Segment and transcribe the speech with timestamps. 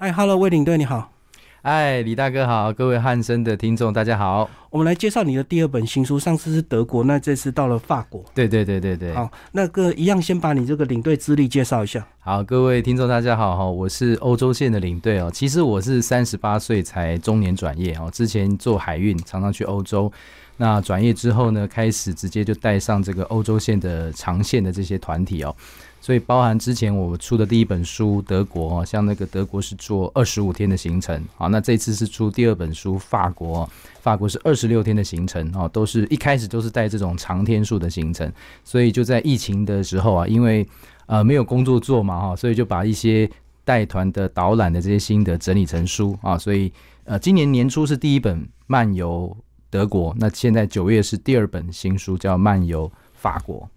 [0.00, 1.12] 哎，Hello，魏领队你好。
[1.60, 4.48] 哎，李大哥好，各位汉森的听众大家好。
[4.70, 8.24] 我们来介绍你的第二本新书，上次是德国，那这次到了法国。
[8.34, 9.12] 对对对对对。
[9.12, 12.02] 好，那个一样，先把你这个领队资历介绍一下。
[12.20, 15.30] 好，各位听众大家好哈，我是欧洲线的领队哦。
[15.30, 20.10] 其实我是三十八岁才中年转业哦，之前做海运，常常去欧洲。
[20.56, 25.54] 那转业之后呢，开始直接就带上这个欧洲线的长线的这些团体哦。
[26.00, 33.68] 所以包含之前我出的第一本书德国，像那个德国是做二十五天的行程啊，那这次是出第二本书法国，
[34.00, 38.32] 法国是二十六天的行程哦，都是一开始都是带这种长天数的行程，
[38.64, 40.66] 所以就在疫情的时候啊，因为
[41.04, 43.30] 呃没有工作做嘛哈，所以就把一些
[43.62, 46.72] 带团的导览的这些心得整理成书啊，所以
[47.04, 49.36] 呃今年年初是第一本漫游
[49.68, 53.68] 德国，那现在九月是第二本新书叫漫游法国。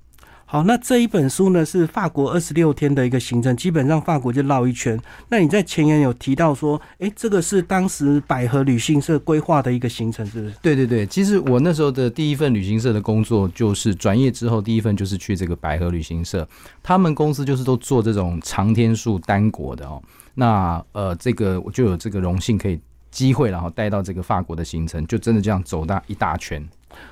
[0.54, 4.96] 好，那这一本书呢是法国二十六天的一个行程，基本上法国就绕一圈。
[5.28, 10.54] 那你在前言有提到说，哎，这个是当时百合旅行社规划的一个行程，是不是？
[10.62, 16.48] 对对对，其实我那时候的第一份旅行社的工作，就是转业之后第一份就是去这个百合旅行社，
[16.84, 20.00] 他们公司就是都做这种长天数单国的哦。
[20.36, 26.64] 那呃，这个我就有这个荣幸可以机会，然后带到这个法国的行程，就真的这样走大一大圈。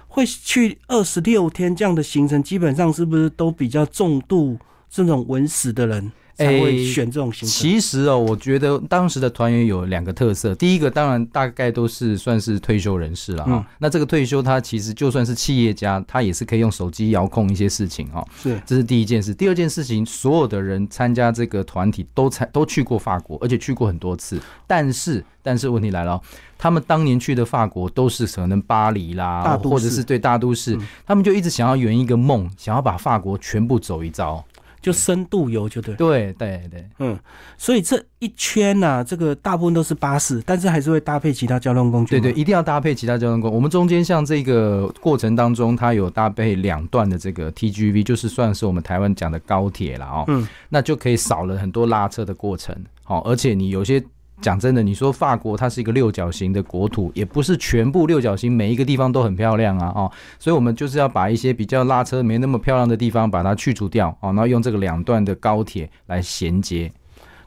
[0.08, 4.58] 会去二十六天这样的行程，基本上是不是都比较重度
[4.90, 6.12] 这种文史的人？
[6.46, 7.48] 才会选这种行程？
[7.48, 13.66] 其实哦，我觉得当时的团员有两个特色，第一个当然大概都是算是退休人士了哈。
[13.80, 18.26] 那这个退休他其实就算是企业家，他也是可以用手机遥控一些事情哈。
[18.42, 19.34] 是，这是第一件事。
[19.34, 24.40] 第二件事情，所有的人参加这个团体都参都去过法国，而且去过很多次。
[24.68, 26.22] 但是，但是问题来了。
[26.58, 34.46] 他们当年去的法国都是可能巴黎啦，或者是对大都市，他们就一直想要圆一个梦，想要把法国全部走一遭，
[34.82, 35.96] 就深度游，就对。
[35.96, 37.18] 对对对，嗯，
[37.58, 42.20] 所以这一圈呢，这个大部分都是巴士，但是还是会搭配其他交通工具。
[42.20, 43.56] 对对，一定要搭配其他交通工具。
[43.56, 50.26] 我们中间像这个过程当中，它有搭配两段的这个 TGV，就是算是我们台湾讲的高铁了哦。
[50.28, 52.76] 嗯，那就可以少了很多拉车的过程。
[53.04, 54.04] 好，而且你有些。
[54.42, 66.92] 讲真的，你说法国它是一个六角形的国土，也不是全部六角形，每一个地方都很漂亮啊，哦，所以我们就是要把一些比较拉车没那么漂亮的地方把它去除掉，哦，然后用这个两段的高铁来衔接。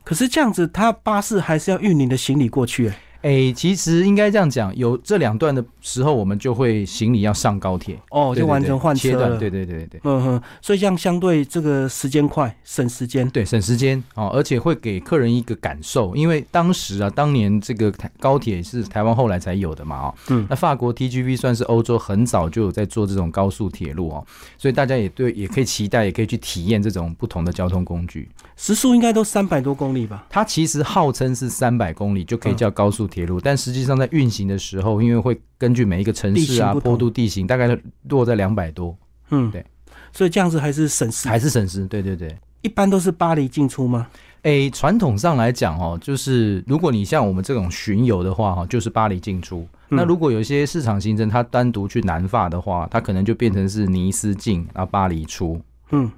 [0.05, 2.93] 可是这样子，它巴士还是要运你的行李过去。
[3.25, 9.39] 哎，其实应该这样讲，有这两段的时候，我们就会行李要上高铁哦，就完成换车了。
[9.39, 13.27] 对对对对，嗯哼，所以这样相对这个时间快，省时间。
[13.31, 24.27] 对，省时间哦，而且会给客人一个感受，因为当时啊，当年这个台高铁是台湾后来才有的嘛，哦，嗯，那法国 TGV 算是欧洲很早就有在做这种高速铁路哦，
[24.59, 28.29] 所以大家也对，也可以期待，也可以去体验这种不同的交通工具。
[28.57, 30.27] 时速应该都三百多公里吧？
[30.29, 38.97] 它其实号称是三百公里就可以叫高速铁路，但实际上在运行的时候，因为会根据每一个城市啊、坡度、地形，大概落在两百多。
[39.31, 39.65] 嗯，对，
[40.13, 41.87] 所以这样子还是省时，还是省时。
[41.87, 44.09] 对对对，一般都是巴黎进出吗？
[44.43, 49.65] 诶，传统上来讲哦，就是如果你像我们这种巡游的话哈，就是巴黎进出。
[49.89, 55.61] 那如果有一些市场行程，它单独去南法的话，它可能就变成是尼斯进，然后巴黎出。
[55.93, 56.11] 嗯。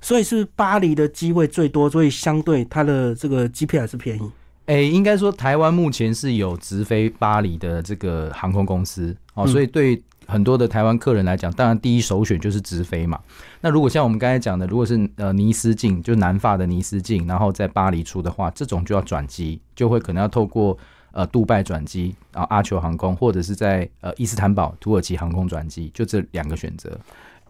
[0.00, 4.30] 所以是巴黎的机位最多，所以相对它的这个机票还是便宜。
[4.66, 13.16] 哎，应该说台湾目前是有直飞巴黎的这个航空公司哦，所以对很多的台湾客人来讲，当然第一首选就是直飞嘛。
[13.60, 20.76] 那如果像我们刚才讲的，如果是呃尼斯境，就南法的尼斯境，然后在巴黎出的话，这种就要转机，就会可能要透过
[21.12, 26.98] 呃杜拜转机，然后阿酋航空或者是在呃伊斯坦堡土耳其航空转机，就这两个选择。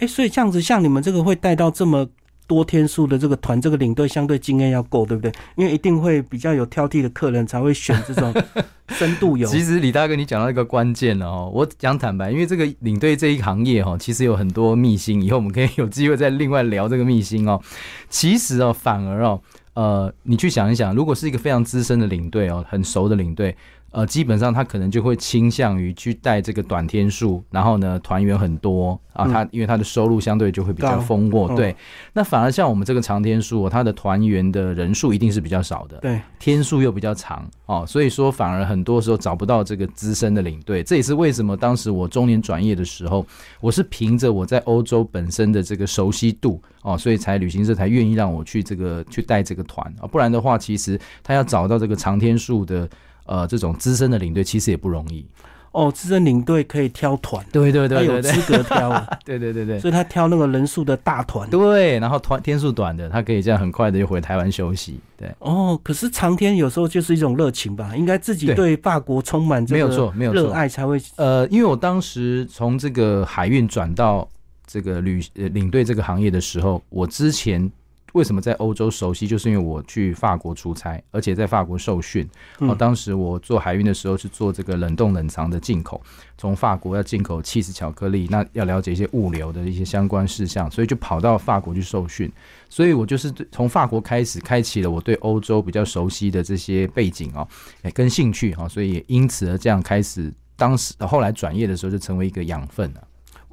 [0.00, 2.06] 哎，所以这样子，像你们这个会带到这么。
[2.47, 5.33] 多天数的这个团，这个领队相对经验要够，对不对？
[5.57, 8.33] 因为一定会比较有挑剔的客人才会选这种
[8.91, 9.47] 深度游。
[9.49, 11.51] 其实李大哥，你讲到一个关键了哦。
[11.53, 17.61] 我讲坦白，因为这个领队这一行业哦，其实有很多秘辛，以后我们可以有机会再另外聊这个秘辛哦。
[18.09, 19.41] 其实哦，反而哦，
[19.75, 23.57] 呃，你去想一想，如果是一个非常资深的领队哦，很熟的领队。
[23.97, 31.75] 呃，基本上他可能就会倾向于去带这个短天数，然后呢，团员很多啊，他因为他的收入相对就会比较丰沃，对。
[32.13, 43.25] 那反而像我们这个长天数，他的团员的人数一定是比较少的，对，天数又比较长哦，所以说反而很多时候找不到这个资深的领队，这也是为什么当时我中年转业的时候，
[43.63, 52.87] 我是凭着我在欧洲本身的这个熟悉度哦，所以才旅行社才愿意让我去这个去带这个团啊，不然的话，其实他要找到这个长天数的。
[53.27, 55.27] 呃，这种资深的领队其实也不容易
[55.73, 61.51] 哦，资深领队可以挑团，对对对他有资格挑啊， 对对对对，所以他挑那个人数的大团。
[61.51, 64.99] 对，然后团天数短的，他可以这样很快的就回台湾休息。
[65.19, 70.99] 对，哦，可是长天有时候就是一种热情吧，应该自己对法国充满没有错，没有热爱才会。
[71.17, 74.27] 呃，因为我当时从这个海运转到
[74.67, 77.71] 这个旅领队这个行业的时候，我之前。
[78.16, 79.27] 为什么在欧洲熟悉？
[79.27, 82.27] 就是因为我去法国出差，而且在法国受训。
[82.60, 86.01] 哦，当时我做海运的时候是做这个冷冻冷藏的进口，
[86.39, 92.33] 从法国要进口 cheese 巧克力，那要了解一些物流的一些相关事项，所以就跑到法国去受训。
[92.71, 97.47] 所以我就是从法国开始，开启了我对欧洲比较熟悉的这些背景哦，
[97.92, 103.01] 跟兴趣哈，所以也因此而这样开始，当时后来转业的时候就成为一个养分了。
[103.01, 103.05] 不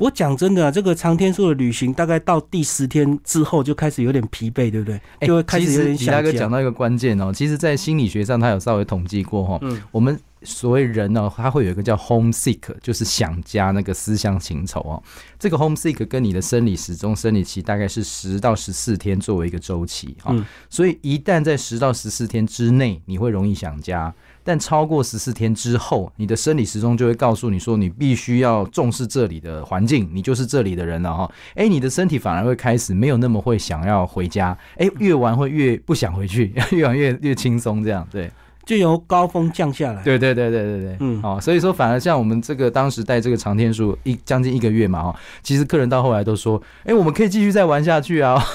[0.04, 5.00] 过讲真的，这个长天数的旅行，大概到第十天之后就开始有点疲惫，对不对？
[5.26, 6.22] 就会开始有点想家。
[6.22, 9.58] 李大哥讲到一个关键哦，其实，在心理学上，他有稍微统计过哈。
[9.62, 9.82] 嗯。
[9.92, 15.02] 我们所谓人呢，他会有一个叫 homesick，就是想家那个思乡情愁哦。
[15.40, 20.32] 这个 homesick 跟你的生理时钟、生理期大概是十到十四天作为一个周期哈。
[20.34, 20.46] 嗯。
[20.70, 24.14] 所以一旦在十到十四天之内，你会容易想家。
[24.46, 31.32] 但超过十四天之后，你的生理时钟就会告诉你说，你必须要重视这里的环境，你就是这里的人了哈。
[31.56, 38.30] 哎，你的身体反而会开始没有那么会想要回家，哎，越玩会越不想回去， 越玩越越轻松，这样对，
[38.66, 40.02] 就由高峰降下来。
[40.04, 48.42] 对对对对对对，嗯，哦，所以说反而像我们这个当时带这个长天数一将近一个月嘛，哦，其实客人到后来都说，哎，我们可以继续再玩下去啊。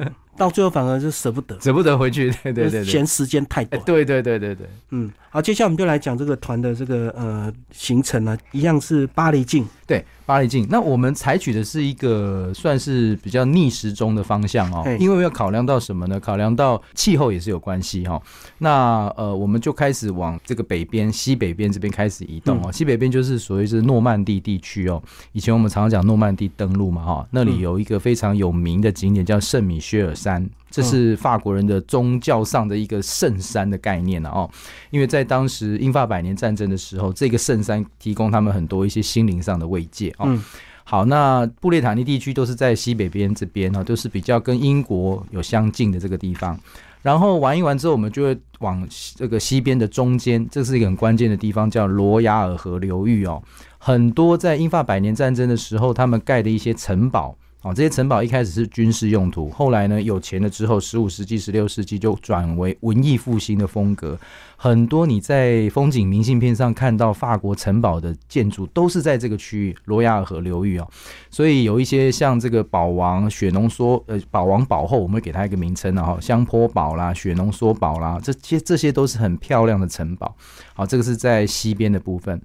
[0.40, 3.82] 到最后反而是舍不得，舍不得回去， 对对对，嫌时间太短。
[3.84, 10.66] 对对对对对，嗯，好，接下来我们就来讲这个团的这个呃行程呢，一样是巴黎境，对，巴黎境。
[10.70, 16.18] 那我们采取的是一个算是比较逆时钟的方向哦，因为要考量到什么呢？
[16.18, 18.18] 考量到气候也是有关系哈。
[18.56, 22.72] 那呃，我们就开始往这个北边、西北边这边开始移动哦。
[22.72, 25.02] 西北边就是所谓是诺曼底地区哦。
[25.32, 30.29] 以前我们常常讲诺曼底登陆嘛哈，那里有一个非常有名的景点叫圣米歇尔山。
[30.30, 34.48] 山，这是法国人的宗教上的一个圣山的概念了哦。
[34.90, 40.38] 因为在当时英法百年战争的时候，这个圣山提供他们很多一些心灵上的慰藉哦。
[40.84, 46.58] 好，那布列塔尼地区都是在西北边这边呢，都是比较跟英国有相近的这个地方。
[47.02, 48.86] 然后玩一玩之后，我们就会往
[49.16, 53.42] 这个西边的中间，这是一个很关键的地方，叫罗亚尔河流域哦。
[53.78, 57.34] 很多在英法百年战争的时候，他们盖的一些城堡。
[57.62, 64.18] 哦，这些城堡一开始是军事用途，后来呢有钱了之后，十五世纪、十六世纪就转为文艺复兴的风格。
[64.56, 70.88] 很多你在风景明信片上看到法国城堡的建筑，都是在这个区域罗亚尔河流域哦。
[71.30, 80.34] 所以有一些像这个堡王、雪浓缩呃堡王堡后，我们会给它一个名称的哈，香坡堡啦、雪浓缩堡啦，这些这些都是很漂亮的城堡。
[80.72, 82.40] 好，这个是在西边的部分。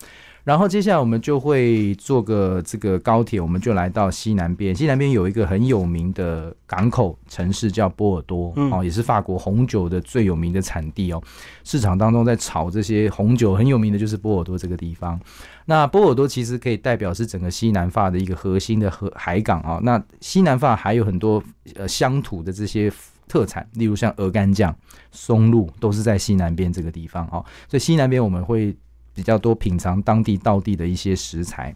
[0.45, 4.75] 然后接下来我们就会坐个这个高铁，我们就来到西南边。
[4.75, 11.19] 西南边有一个很有名的港口城市叫波尔多，哦，也是法国红酒的最有名的产地哦。
[11.63, 15.19] 市场当中在炒这些红酒很有名的就是波尔多这个地方。
[15.65, 19.79] 那波尔多其实可以代表是整个西南法的一个核心的河海港啊。
[19.81, 21.43] 那西南法还有很多
[21.73, 22.93] 呃乡土的这些
[23.27, 24.75] 特产，例如像鹅肝酱、
[25.11, 27.43] 松露，都是在西南边这个地方哦。
[27.67, 28.77] 所以西南边我们会。
[29.15, 31.73] 比较多品尝当地道地的一些食材。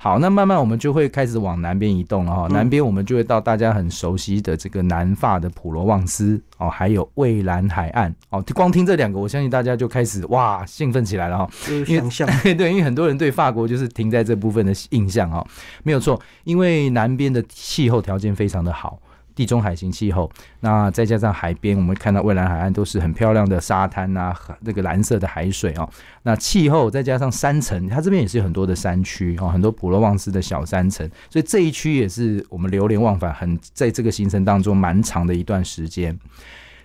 [0.00, 2.46] 好，那慢慢我们就会开始往南边移动了哈。
[2.52, 8.40] 南边我们就会到大家很熟悉的这个南法的普罗旺斯哦，还有蔚蓝海岸哦。
[8.54, 11.50] 光听这两个，我相信大家就开始哇兴奋起来了哈。
[11.84, 15.44] 想象 对，因为很多人对法国就是停在这部分的印象哈，
[15.82, 19.00] 没有错，因为南边的气候条件非常的好。
[19.38, 20.28] 地中海型气候，
[20.58, 25.88] 那再加上海边，我们看到蔚蓝海岸都是很漂亮的沙滩呐，那个蓝色的海水哦。
[26.24, 36.18] 那气候再加上山城，它这边也是有很多的山区哦，很多普罗旺斯的小山城，所以这一区也是我们流连忘返，很在这个行程当中蛮长的一段时间。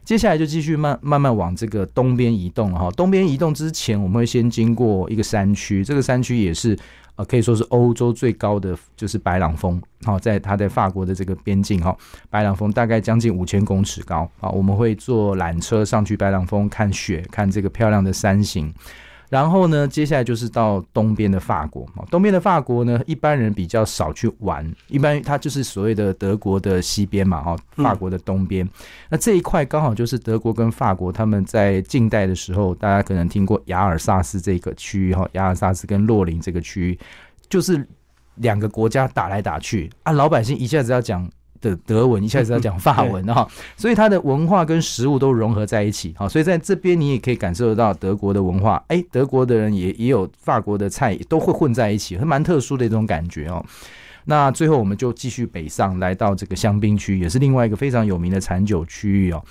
[0.04, 2.92] 接下来就继续慢慢慢往这个东边移动哈。
[2.92, 6.78] 东边移动之前，我们会先经过一个山区，这个山区也是。
[7.16, 11.96] 啊，可以说是欧洲最高的就是白朗峰，好，在它在法国的这个边境哈，
[12.30, 18.74] 白朗峰大概将近五千公尺高啊，我们会坐缆车上去白朗峰看雪，看这个漂亮的山形。
[19.34, 22.06] 然后呢，接下来就是到东边的法国嘛。
[22.12, 28.70] 东边的法国呢，一般人比较少去玩，一般它就是所谓的德国的西边嘛，哈，法国的东边。
[29.10, 37.00] 那这一块刚好就是德国跟法国他们在近代的时候，大家可能听过雅尔萨斯这个区域哈，雅尔萨斯跟洛林这个区域，
[37.50, 37.84] 就是
[38.36, 41.28] 两个国家打来打去啊，老百姓一下子要讲。
[41.64, 53.66] 的德文，一下子要讲法文 哈，所以它的文化跟食物都融合在一起哈，所以在这边你也可以感受得到德国的文化，哎，德国的人也也有法国的菜，都会混在一起，还蛮特殊的一种感觉哦。
[54.26, 59.44] 那最后我们就继续北上，来到这个香槟区，也是另外一个非常有名的产酒区域哦。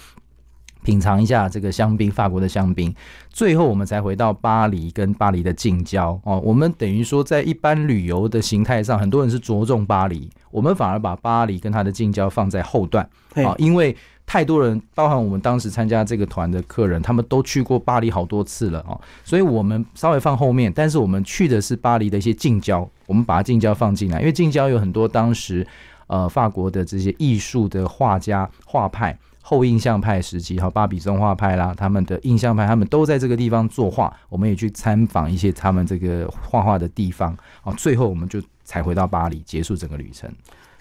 [0.83, 2.95] 品尝一下这个香槟，法国的香槟。
[3.31, 6.41] 最后我们才回到巴黎跟巴黎的近郊哦。
[6.45, 13.97] 我们等于说，在一般旅游的形态上，很多人是着重巴黎，我们反而把巴黎跟它的近郊放在后段啊，因为
[14.27, 20.73] 太多人，包含我们当时参加这个团的客人，他们都去过巴黎好多次了哦，所以我们稍微放后面。
[20.75, 25.67] 但是我们去的是巴黎的一些近郊，我们把它近郊放进来，因为近郊有很多当时
[26.07, 29.17] 呃法国的这些艺术的画家画派。
[29.53, 34.11] 后印象派时期，哈，巴比松画派啦，他们的印象派，他们都在这个地方作画。
[34.31, 40.33] 我们也去参访一些他们这个画画的地方，啊，最后我们就才回到巴黎，结束整个旅程。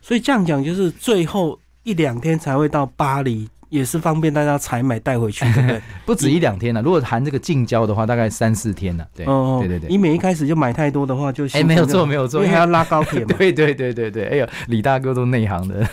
[0.02, 3.50] 所以这样讲，就是最后一两天才会到巴黎。
[3.72, 5.82] 也是方便大家采买带回去， 对不对？
[6.06, 9.08] 不止一两天了，如果含这个近郊的话，大概三四天了。
[9.16, 9.90] 对，对对对。
[9.90, 13.34] 你每一开始就买太多的话，就 哎，没有错，没有错，因为还要拉高铁嘛。
[13.40, 15.88] 对对对对对，哎呦，李大哥都内行的。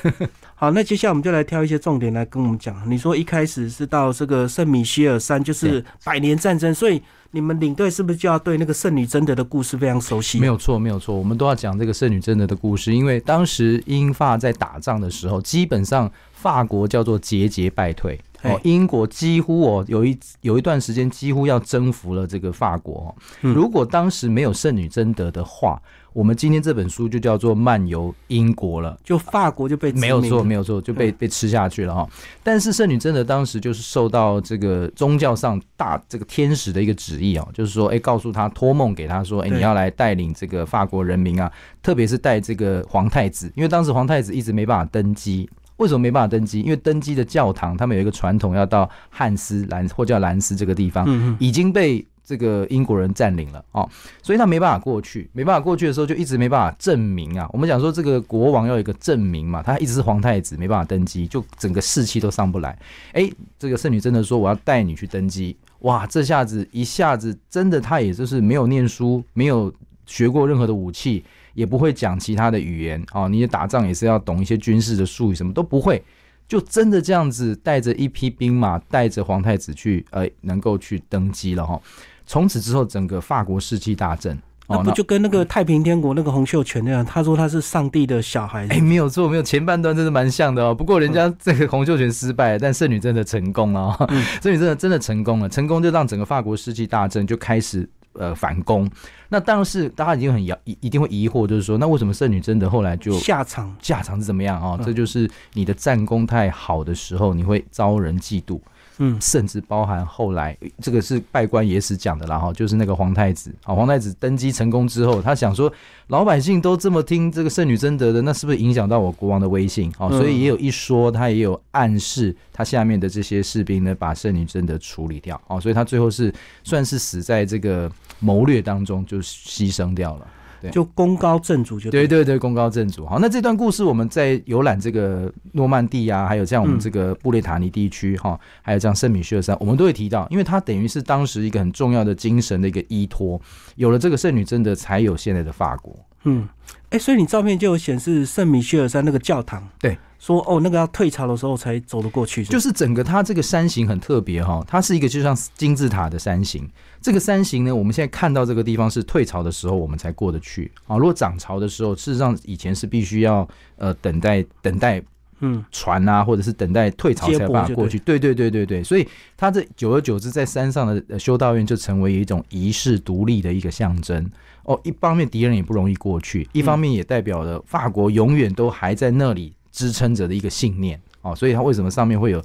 [0.57, 2.77] 好，那接下来我们就来挑一些重点来跟我们讲。
[2.85, 7.01] 你说一开始是到这个圣米歇尔山，就是百年战争，所以。
[7.31, 10.41] 你们领队是不是就要对那个圣女贞德的故事非常熟悉？
[10.41, 23.15] 没有错，没有错，我们都要讲这个圣女贞德的故事，因为当时英法在打仗的时候，基本上法国叫做节节败退哦，英国几乎哦有一有一段时间几乎要征服了这个法国。
[23.41, 25.81] 如果当时没有圣女贞德的话。
[26.15, 32.09] 我们今天这本书就叫做《漫游英国》了，就法国就被没有错，没有错，就被被吃下去了哈。
[32.43, 41.53] 但是圣女贞德当时就是受到这个宗教上大这个天使的一个旨意哦，就是说，哎，告诉他托梦给他说，哎，你要来带领这个法国人民啊，
[41.83, 45.49] 特别是带这个皇太子，因为当时皇太子一直没办法登基。
[45.79, 46.61] 为什么没办法登基？
[46.61, 52.07] 因为登基的教堂他们有一个传统，要到汉斯兰或叫兰斯这个地方，已经被。
[52.29, 53.89] 这个英国人占领了哦，
[54.23, 57.49] 所以他没办法过去，没办法过去的时候就一直没办法证明啊。
[57.55, 62.79] 我们讲说这个国王要有一个证明嘛，他一直是皇太子，没办法登基，就整个士气都上不来。
[63.15, 69.73] 哎，这个圣女真的说我要带你去登基，哇，这下子一下子真的他也就是没有念书，没有
[70.05, 71.25] 学过任何的武器，
[71.59, 76.01] 也不会讲其他的语言哦，你打仗也是要懂一些军事的术语，什么都不会。
[76.47, 81.81] 就真的这样子带着一批兵马，带着皇太子去，呃，能够去登基了哈。
[82.25, 84.39] 从此之后，整个法国士气大振。
[84.69, 87.05] 那不就跟那个太平天国那个洪秀全那样？
[87.05, 88.69] 他说他是上帝的小孩。
[88.69, 90.73] 哎，没有错，没有前半段真的蛮像的哦。
[90.73, 93.97] 不过人家这个洪秀全失败，但圣女真的成功了。
[94.41, 97.89] 圣女真的真的成功了，成功就让整个法国士气大振，就开始。
[98.19, 98.91] 呃，反攻，
[99.29, 103.73] 那当然是大家已经很疑，一定会疑惑，就是说，那为什么圣女贞德后来就下场。
[103.81, 104.61] 下场是怎么样？
[104.61, 104.77] 啊？
[104.85, 108.59] 这就是你的战功太好的时候，你会遭人嫉妒。
[109.01, 113.55] 嗯，甚至包含后来这个是拜官野史讲的啦哈，就是那个皇太子。
[113.63, 115.73] 啊，皇太子登基成功之后，他想说
[116.09, 119.93] 老百姓都这么听这个圣女贞德的，那是不是影响到我国王的威信？
[119.99, 120.09] 啊？
[120.09, 125.41] 所以也有一说，他也有暗示他下面的这些士兵呢，把圣女贞德处理掉。
[125.47, 126.35] 啊，所以他最后是
[126.65, 130.27] 算是死在这个谋略当中，就牺牲掉了。
[130.73, 133.07] 就功高震主，就对对对，功高震主。
[133.07, 143.41] 好，那这段故事我们在游览这个诺曼底啊，还有像我们这个布列塔尼地区哈，还有像圣米歇尔山，我们都会提到，因为它等于是当时一个很重要的精神的一个依托。
[143.77, 145.97] 有了这个圣女，贞德才有现在的法国。
[146.25, 146.49] 嗯，
[146.91, 149.65] 哎，所以你照片就有显示圣米歇尔山那个教堂。
[149.79, 149.97] 对。
[150.19, 156.69] 说哦，那个要退潮的时候才走得过去，就是整个它这个山形很特别哈，它是一个就像金字塔的山形。
[157.01, 160.97] 这个山形呢，我们现在看到这个地方是退潮的时候我们才过得去啊。
[160.97, 165.01] 如果涨潮的时候，事实上以前是必须要呃等待等待
[165.39, 167.97] 嗯船啊，或者是等待退潮才办法过去。
[168.01, 169.07] 对对对对对，所以
[169.37, 174.29] 它这久而久之在山上的修道院就成为一种仪式独立的一个象征
[174.65, 174.79] 哦。
[174.83, 179.55] 一方面敌人也不容易过去，一方面也代表了法国永远都还在那里。
[179.79, 182.43] 支撑着的一个信念哦，所以他为什么上面会有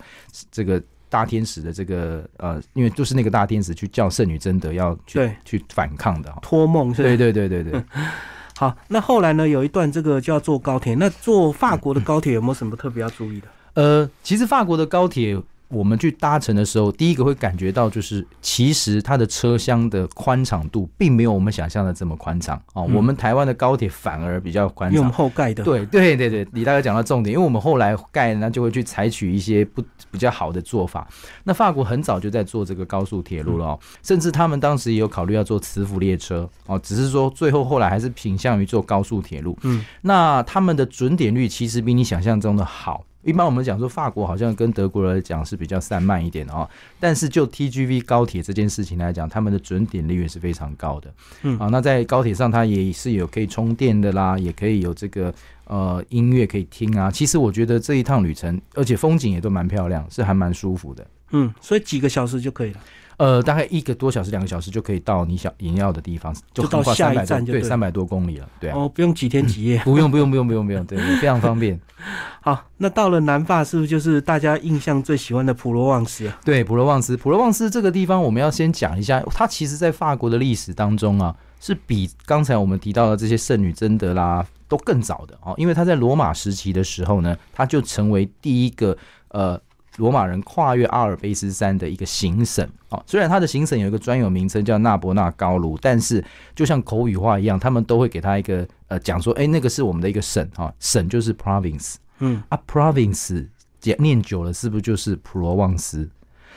[0.52, 7.84] 这个大天使的这个呃，因为就是那个大天使去叫圣女贞德要去去反抗的托梦，对对对对对。
[8.56, 13.48] 好，那后来呢，有一段这个就要坐高铁，那坐法国的高铁有没有什么特别要注意的？
[13.74, 15.42] 呃，其实法国的高铁。
[15.74, 22.86] 我们去搭乘的时候，第一个会感觉到就是，其实它的车厢的宽敞度并没有我们想象的这么宽敞哦。
[22.88, 25.18] 嗯我们台湾的高铁反而比较宽因为我们敞。
[25.18, 31.08] 后盖的，，对对对对，李大哥讲到重点，因为我们后来盖，那就会去采取一些不比较好的做法。
[31.44, 39.58] 那法国很早就在做这个高速铁路了哦，甚至他们当时也有考虑要做磁浮列车哦，只是说最后后来还是倾向于做高速铁路。
[39.64, 43.04] 嗯，那他们的准点率其实比你想象中的好。
[43.24, 51.14] 一般我们讲说法国好像跟德国来讲是比较散漫一点的哦，但是就 TGV 高铁这件事情来讲，他们的准点率也是非常高的。
[51.42, 55.34] 嗯啊，那在高铁上它也是有可以充电的啦，也可以有这个
[55.66, 57.10] 呃音乐可以听啊。
[57.10, 61.08] 其实我觉得这一趟旅程，而且风景也都蛮漂亮，是还蛮舒服的。
[61.32, 62.80] 嗯，所以几个小时就可以了。
[63.24, 69.82] 呃，大概一个多小时、两个小时就可以到你想引要的地方，就到横跨300多下一站就对对三百多公里了，对啊，哦，不用几天几夜。
[69.86, 71.80] 不用不用不用不用不用，对，非常方便。
[72.44, 76.38] 好，那到了南法是不是就是大家印象最喜欢的普罗旺斯啊？
[76.44, 88.98] 对，普罗旺斯，普罗旺斯这个地方我们要先讲一下，它其实在法国的历史当中啊，是比刚才我们提到的这些圣女贞德啦都更早的哦，因为它在罗马时期的时候呢，它就成为第一个
[89.30, 89.58] 呃。
[89.98, 92.68] 罗马人跨越阿尔卑斯山的一个行省。
[92.90, 96.24] 哦，虽然它的行省有一个专有名称叫纳伯纳高卢，但是
[96.56, 100.48] 就像口语化一样，他们都会给它一个呃讲说，哎，那个是我们的一个省。
[100.56, 103.48] 哈、哦，省就是 province，嗯，啊，province
[103.80, 106.10] 讲念久了是不是就是普罗旺斯？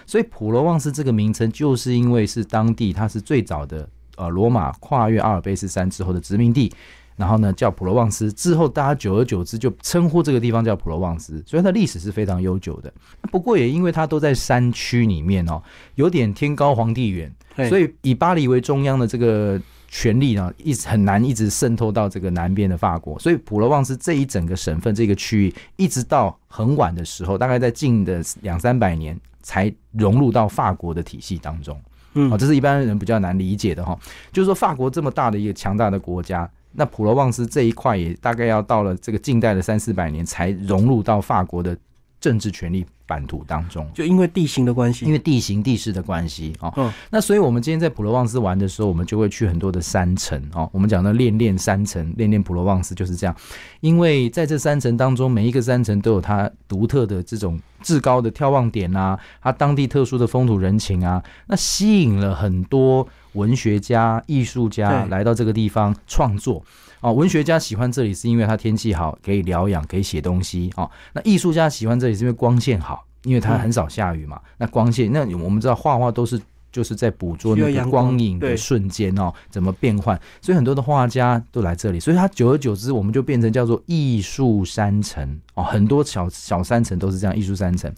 [0.06, 6.72] 所以普罗旺斯这个名称，就是因为是当地它是最早的呃罗马跨越阿尔卑斯山之后的殖民地，
[7.16, 12.92] 然后呢叫普罗旺斯，之后大家久而久之就称呼这个地方叫普罗旺斯，所以它的历史是非常悠久的。
[13.30, 15.62] 不过也因为它都在山区里面哦，
[15.94, 17.32] 有点天高皇帝远，
[17.68, 31.80] 所以以以巴黎为中央的这个权力呢，一直很难一直渗透到这个南边的法国，所以普罗旺斯这一整个省份这个区域，一直到很晚的时候，大概在近的两三百年才融入到法国的体系当中。
[32.18, 33.98] 嗯哦，这是一般人比较难理解的哈。
[34.32, 41.76] 就是说，法国这么大的一个强大的国家，那普罗旺斯这一块也大概要到了这个近代的三四百年才融入到法国的
[42.20, 43.88] 政治权力版图当中。
[43.94, 50.68] 就因为地形的关系，因为地形地势的关系哦，嗯那所以我们今天在普罗旺斯玩的时候，我们就会去很多的山城哦。
[50.72, 53.36] 我们讲到恋恋山城，恋恋普罗旺斯就是这样。
[53.80, 63.06] 因为在这山城当中，每一个山城都有它独特的这种至高的眺望点啊，它当地特殊的风土人情啊，那吸引了很多
[63.36, 66.60] 文学家、艺术家来到这个地方创作。
[67.00, 70.72] 哦，文学家喜欢这里是因为它天气好，可以疗养，可以写东西。
[70.76, 74.40] 哦，那艺术家喜欢这里是因为光线好，因为它很少下雨嘛。
[74.56, 76.40] 那光线，那我们知道画画都是
[76.72, 87.92] 就是在捕捉那个光光影的瞬间哦，怎么变换，所以很多的画家都来这里，所以它久而久之，我们就变成叫做艺术山城哦，很多小小山城都是这样，艺术山城。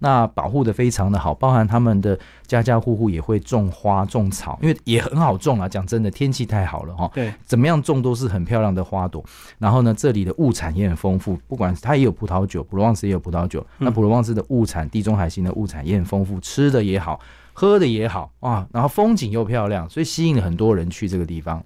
[0.00, 5.68] 那保护的非常的好，包含他们的家家户户也会种花种草，因为也很好种啊。
[5.68, 9.24] 讲真的，天气太好了哈，对，怎么样种都是很漂亮的花朵。
[9.58, 13.64] 然后呢，这里的物产也很丰富，不管它也有葡萄酒，普罗旺斯也有葡萄酒。
[13.78, 17.20] 那普罗旺斯的物产，地中海型的物产也很丰富，吃的也好，
[17.52, 21.62] 喝的也好啊，然后风景又漂亮，所以吸引了很多人去这个地方，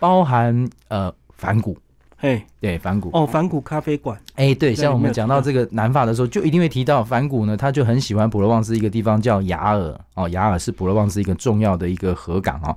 [0.00, 1.76] 包含呃反骨。
[2.18, 12.74] 嘿，对反骨哦，反骨咖啡馆，哎，对，对像我们讲到这个南法的时候，就一定会提到反骨呢，他就很喜欢普罗旺斯一个地方叫雅尔哦，雅尔是普罗旺斯一个重要的一个河港哦。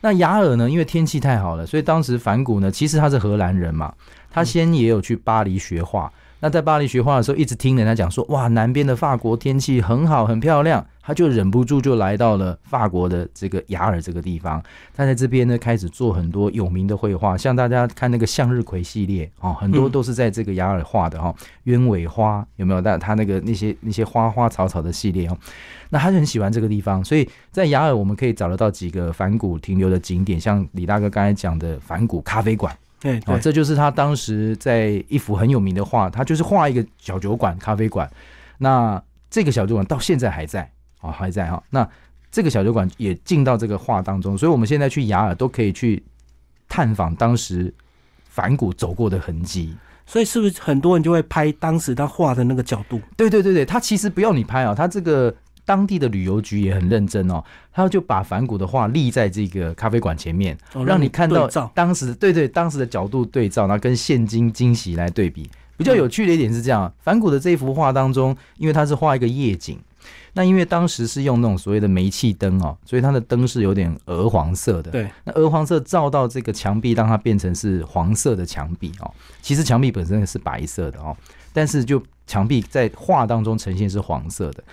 [0.00, 3.92] 那雅尔呢，因为天气太好了，所以当时反骨呢，其实他是荷兰人嘛，
[4.30, 6.10] 他先也有去巴黎学画。
[6.40, 14.62] 那在巴黎学画的时候，一直听人家讲说，哇，南边的法国天气很好，很漂亮，他就忍不住就来到了法国的这个雅尔这个地方。
[14.94, 22.80] 他在这边呢，开始做很多有名的绘画，像大家看那个向日葵系列哦，很多都是在这个雅尔画的哈、哦，鸢尾花有没有？
[22.80, 25.36] 但他那个那些那些花花草草的系列哦，
[25.90, 32.74] 那他就很喜欢这个地方，所以在雅尔我们可以找得到几个反古停留的景点，像李大哥刚才讲的反古咖啡馆。
[33.00, 38.10] 对这就是他当时在一幅很有名的画，他就是画一个小酒馆、咖啡馆。
[38.58, 41.88] 那这个小酒馆到现在还在，哦，还在哈、那
[42.30, 46.02] 这个小酒馆也进到这个画当中，所以我们现在去雅尔都可以去
[46.68, 47.72] 探访当时
[48.28, 49.74] 反骨走过的痕迹。
[50.06, 53.00] 所以是不是很多人就会拍当时他画的那个角度？
[53.16, 55.34] 对对对对，他其实不要你拍啊，他这个
[55.70, 57.40] 当地的旅游局也很认真哦，
[57.72, 65.48] 他就把反骨的画立在这个咖啡馆前面，哦让你看到当时对对当时的角度对照，然后跟现今惊喜来对比。
[65.76, 69.78] 比较有趣的一点是这样，反骨的这幅画当中，因为它是画一个夜景，
[70.32, 74.90] 那因为当时是用那种所谓的煤气灯哦，所以它的灯是有点鹅黄色的。
[74.90, 79.08] 对，那鹅黄色照到这个墙壁，让它变成是黄色的墙壁哦。
[79.40, 81.16] 其实墙壁本身是白色的哦，
[81.52, 84.64] 但是就墙壁在画当中呈现是黄色的。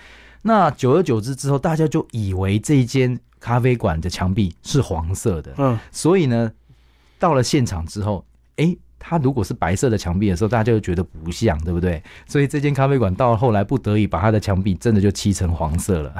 [0.42, 6.50] 那久而久之之后，大家就以为这一间咖啡馆的墙壁是黄色的，嗯，所以呢，
[7.18, 8.24] 到了现场之后，
[8.56, 12.02] 诶，它如果是白色的墙壁的时候，大家就觉得不像，对不对？
[12.26, 16.14] 所以这间咖啡馆到后来不得已把它的墙壁真的就漆成黄色了。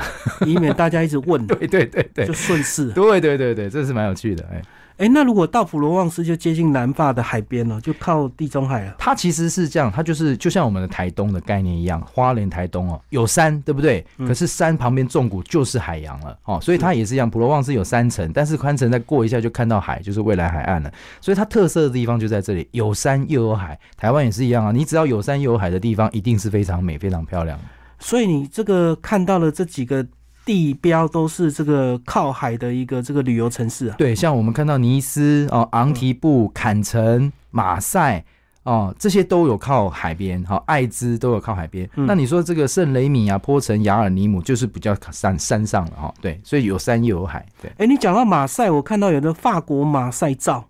[0.47, 2.93] 以免大家一直问， 对对对对就，顺势。
[2.93, 4.45] 对对对对，这是蛮有趣的。
[4.53, 4.63] 哎，
[4.99, 8.97] 哎，那如果到普罗旺斯就接近南法的海边了，就靠地中海了。
[8.99, 14.05] 它其实是这样，它就是就像我们的台东的概念一样，花莲台东哦，有山，对不对？
[14.17, 17.31] 嗯可是山旁边纵谷就是海洋了哦，所以它也是一样。
[17.31, 20.93] 普罗旺斯有三层，但是宽层再过一下就看到海，就是未来海岸了。
[21.21, 23.79] 所以它特色的地方就在这里，有山又有海。
[23.97, 27.65] 台湾也是一样啊，你只要有山又有海的地方，一定是非常美、非常漂亮的。
[28.01, 30.05] 所以你这个看到了这几个
[30.49, 33.95] 地标都是这个靠海的一个这个旅游城市啊。
[33.99, 38.25] 对，像我们看到尼斯哦、昂提布、坎城、马赛
[38.63, 41.87] 哦，这些都有靠海边，好、艾兹都有靠海边。
[41.97, 47.45] 嗯那你说这个圣雷米啊、坡城、雅尔尼姆就是比较山山上了哈、对，所以有山又有海。
[47.61, 50.65] 对，哎，你讲到马赛，我看到有的法国马赛照，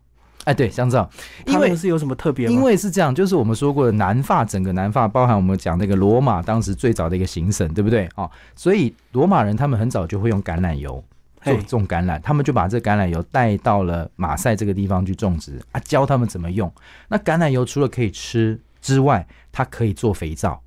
[0.49, 1.07] 哎，对，香皂，
[1.45, 2.53] 因为是有什么特别吗？
[2.55, 8.09] 因为是这样，就是我们说过的南法，整个南法包含我们讲那个罗马当时最早的一个行省，对不对？
[8.17, 11.05] 哦，所以罗马人他们很早就会用橄榄油
[11.43, 16.73] 做嘿种橄榄，他们就把这橄榄油带到了马赛这个地方去种植啊，教他们怎么用。
[17.09, 20.59] 那橄榄油除了可以吃之外，它可以做肥皂。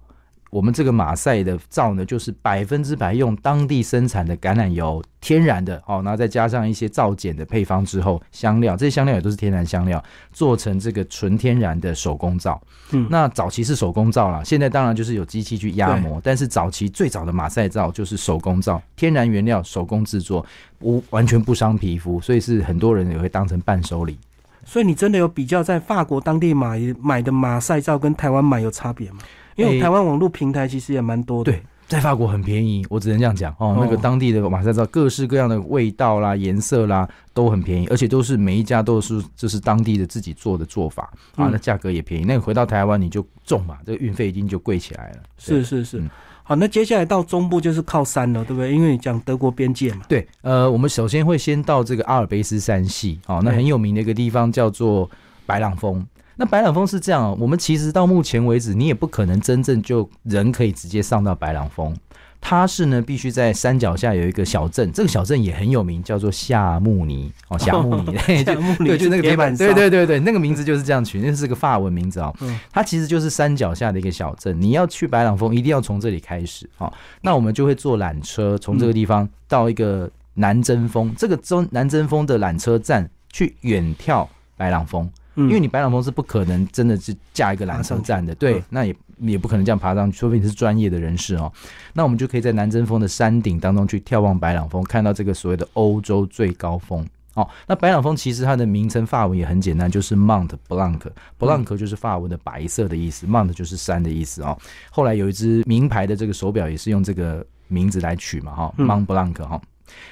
[0.51, 12.61] 我们这个马赛的皂呢，就是百分之百用当地生产的橄榄油，天然的哦，然后再加上一些皂碱的配方之后，香料这些香料也都是天然香料，做成这个纯天然的手工皂。
[12.91, 20.45] 嗯那早期是手工皂啦，现在当然就是有机器去压模，但是早期最早的马赛皂就是手工皂，天然原料手工制作，
[20.77, 24.17] 不完全不伤皮肤，所以是很多人也会当成伴手礼。
[24.65, 29.19] 所以你真的有比较在法国当地买买的马赛皂跟台湾买有差别吗？
[29.55, 31.51] 因为台湾网络平台其实也蛮多的。
[31.51, 33.69] 对，在法国很便宜，我只能这样讲哦。
[33.69, 41.03] 哦那个当地的马赛皂，各式各样的味道啦、颜色啦都很便宜，而且都是每一家都是就是当地的自己做的做法
[41.35, 42.25] 啊，嗯那价格也便宜。
[42.25, 45.17] 那你回到台湾你就重嘛，这个运费一定就贵起来了。
[45.37, 45.99] 是是是。
[45.99, 46.09] 嗯
[46.43, 48.73] 好，那接下来到中部就是靠山了，对不对？
[48.73, 50.01] 因为你讲德国边界嘛。
[50.09, 55.09] 对，呃，我们首先会先到这个阿尔卑斯山系，哦，那很有名的一个地方叫做
[55.45, 56.05] 白朗峰。
[56.37, 61.95] 那白朗峰是这样哦，我们其实到目前为止，你也不可能真正就人可以直接上到白朗峰。
[62.43, 72.35] 它是呢，必须在山脚下有一个小镇，这个小镇也很有名，叫做夏慕尼哦，夏慕尼， 夏慕尼对，就那个铁板，对对对对，那个名字就是这样取，那是个法文名字哦。
[72.41, 76.91] 嗯它其实就是山脚下的一个小镇，你要去白朗峰，一定要从这里开始哦。
[77.21, 85.07] 那我们就会坐缆车，从这个地方到一个南针峰，这个中南针峰的缆车站去远眺白朗峰。
[85.35, 85.47] 嗯。
[85.47, 91.51] 因为你白朗峰是不可能真的是架一个缆车站的，对嗯，那也也不可能这样爬上去，除非你是专业的人士哦。
[91.93, 97.05] 那我们就可以在南针峰的山顶当中去眺望白朗峰，看到这个所谓的欧洲最高峰。
[97.33, 104.57] 哦，那白朗峰其实它的名称法文也很简单，就是 Mount Blanc，Blanc 就是法文的白色的意思，Mount 就是山的意思哦。
[104.89, 108.85] 后来有一只名牌的这个手表也是用这个名字来取嘛，哈、嗯。
[108.85, 109.61] M o n t Blanc 哈、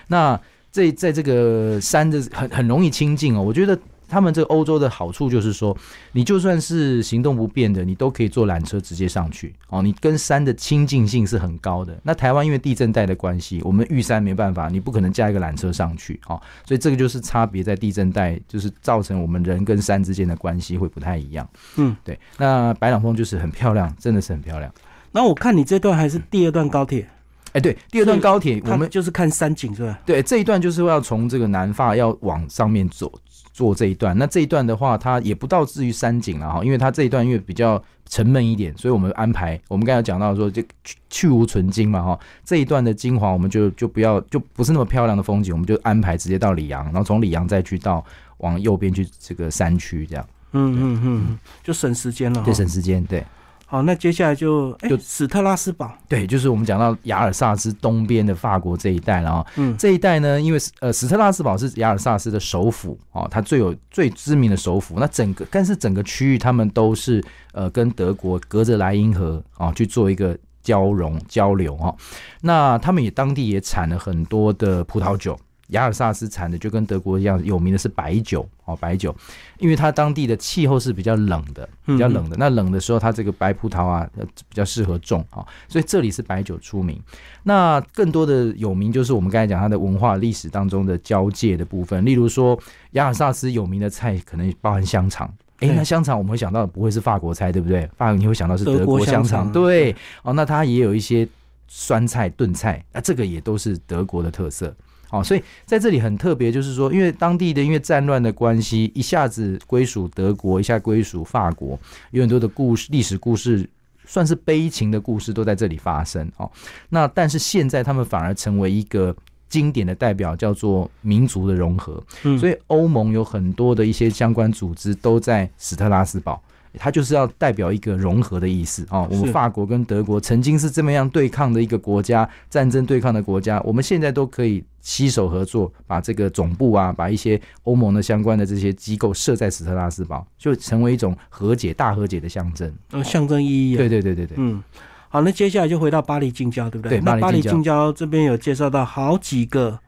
[0.08, 0.40] 那
[0.72, 3.78] 这在这个山的很很容易亲近哦，我觉得
[4.10, 5.78] 他们这个欧洲的好处就是说，
[6.12, 9.82] 你就算是行动不便的，你都可以坐缆车直接上去哦。
[9.82, 11.98] 你跟山的亲近性是很高的。
[12.04, 21.48] 那台湾因为地震带的关系，我们玉山没办法，你不可能架一个缆车上去哦，所以这个就是差别在地震带，就是造成我们人跟山之间的关系会不太一样。
[21.76, 22.20] 嗯，对。
[22.38, 24.74] 那白朗峰就是很漂亮，真的是很漂亮。
[25.12, 27.08] 那我看你这段还是第二段高铁，
[27.54, 30.00] 哎，对，第二段高铁我们就是看山景是吧？
[30.06, 33.12] 对，这一段就是要从这个南发要往上面走，
[33.52, 34.18] 做这一段。
[34.18, 48.04] 那这一段的话，它也不到至于山景了哈，因为它这一段因为比较沉闷一点，所以我们安排，我们刚才讲到说，就去去无存精嘛哈，这一段的精华我们就就不要，就不是那么漂亮的风景，我们就安排直接到里昂，然后从里昂再去到
[48.38, 52.54] 往右边去这个山区，这样嗯嗯嗯，嗯就省时间了对。
[52.54, 53.24] 省时间，对。
[53.72, 64.96] 好，那接下来就哎就史特拉斯堡，对，就是我们讲到雅尔萨斯东边的法国这一带了啊、嗯这一带呢，因为呃史特拉斯堡是雅尔萨斯的首府哦，它最有最知名的首府。
[64.98, 71.96] 那整个但是整个区域他们都是呃跟德国隔着莱茵河啊、去做一个交融交流哈、哦。
[72.42, 75.40] 那他们也当地也产了很多的葡萄酒。
[75.70, 79.16] 雅尔萨斯产的就跟德国一样，有名的是白酒哦，白酒，
[79.58, 82.36] 因为它当地的气候是比较冷的，比较冷的。
[82.38, 87.00] 那冷的时候，它这个白葡萄啊，呃比较适合种啊、哦，所以这里是白酒出名。
[87.44, 92.60] 那更多的有名就是我们刚才讲它的文化历史当中的交界的部分，例如说
[92.92, 95.32] 雅尔萨斯有名的菜可能包含香肠。
[95.60, 97.86] 诶，对那香肠我们会想到的不会是法国菜，对不对？
[97.98, 100.34] 法国你会想到是德德国国香肠，对哦。
[100.34, 101.28] 那它也有一些
[101.68, 104.74] 酸菜炖菜，那这个也都是德国的特色。
[105.10, 111.78] 好，所以在这里很特别，就是说，因为当地的因为战乱的关系，一下子归属德国，一下归属法国，
[112.12, 113.68] 有很多的故事、历史故事，
[114.06, 116.32] 算是悲情的故事都在这里发生。
[116.38, 116.50] 哦，
[116.90, 119.16] 那但是现在他们反而成为一个
[119.50, 122.04] 经典的代表，叫做民族的融合。
[122.24, 126.40] 嗯，所以欧盟有很多的一些相关组织都在史特拉斯堡。
[126.78, 129.08] 它就是要代表一个融合的意思哦。
[129.10, 142.72] 我们法国跟德国曾经是这么样对抗的一个国家，战争对抗的国家，我们现在都可以携手合作，把这个总部啊，把一些欧盟的相关的这些机构设在斯特拉斯堡，就成为一种和解、大和解的象征。
[142.92, 143.76] 呃，象征意义。
[143.76, 144.38] 对对对对对。
[144.40, 144.64] 嗯，
[145.10, 147.00] 好，那接下来就回到巴黎近郊，对不对？
[147.00, 149.80] 对，那巴黎近郊这边有介绍到好几个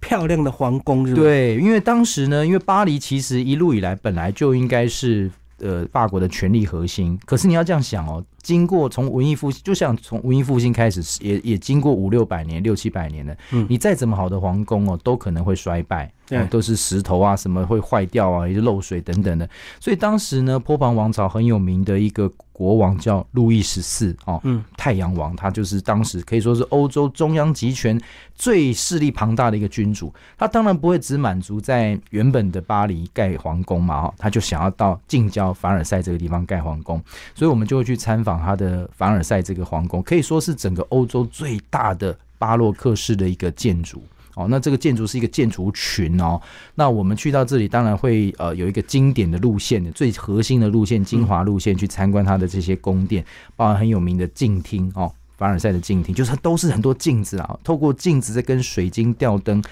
[0.00, 5.30] 漂亮的皇宫，是对，因为当时呢，因为巴黎其实一路以来本来就应该是。
[5.58, 13.34] 呃，法国的权力核心，可是你要这样想哦，经过从文艺复兴，就像从文艺复兴开始，也也经过五六百年、六七百年了。
[13.50, 19.48] 嗯，你再怎么好的皇宫哦，都可能会衰败，对，都是石头啊，什么会坏掉啊，也是漏水等等的。
[19.80, 22.30] 所以当时呢，波旁王朝很有名的一个。
[22.54, 28.00] 国王叫路易十四哦，嗯，太阳王，他就是当时可以说是欧洲中央集权
[28.36, 30.14] 最势力庞大的一个君主。
[30.38, 37.02] 他当然不会只满足在原本的巴黎盖皇宫嘛，哈，他就想要到近郊凡尔赛这个地方盖皇宫。
[37.34, 44.02] 所以我们就会去参访他的凡尔赛这个皇宫，可以说是整个欧洲最大的巴洛克式的一个建筑。
[44.36, 46.40] 哦，那这个建筑是一个建筑群哦。
[46.74, 59.62] 那我们去到这里，当然会呃有一个经典的路线的最核心的路线，精华路线去参观它的这些宫殿，包含很有名的镜厅哦，凡尔赛的镜厅，就是它都是很多镜子啊，透过镜子在跟水晶吊灯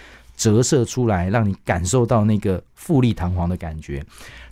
[0.42, 4.04] 折射出来，让你感受到那个富丽堂皇的感觉。